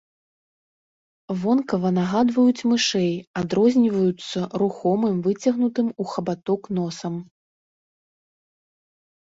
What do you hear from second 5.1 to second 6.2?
выцягнутым у